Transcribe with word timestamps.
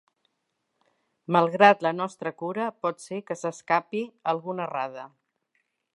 Malgrat 1.35 1.85
la 1.87 1.91
nostra 1.99 2.33
cura, 2.43 2.65
pot 2.87 3.05
ser 3.07 3.19
que 3.29 3.37
s'escape 3.43 4.03
alguna 4.35 4.69
errada. 4.71 5.05